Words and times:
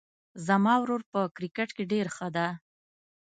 زما 0.47 0.73
ورور 0.79 1.01
په 1.11 1.19
کرکټ 1.35 1.69
کې 1.75 1.83
ډېر 1.91 2.05
ښه 2.15 2.27
ده 2.35 2.47